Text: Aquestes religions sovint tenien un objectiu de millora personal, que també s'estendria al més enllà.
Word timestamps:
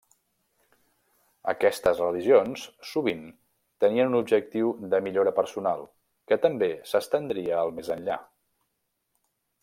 Aquestes 1.51 1.99
religions 2.03 2.63
sovint 2.91 3.21
tenien 3.85 4.09
un 4.13 4.17
objectiu 4.19 4.71
de 4.93 5.01
millora 5.09 5.33
personal, 5.41 5.83
que 6.31 6.39
també 6.47 6.71
s'estendria 6.93 7.59
al 7.65 7.75
més 7.81 7.93
enllà. 7.97 8.17